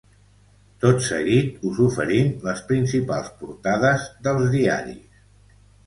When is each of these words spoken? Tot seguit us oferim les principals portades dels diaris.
Tot 0.85 1.03
seguit 1.07 1.67
us 1.73 1.83
oferim 1.85 2.33
les 2.49 2.65
principals 2.73 3.31
portades 3.45 4.11
dels 4.27 4.53
diaris. 4.59 5.27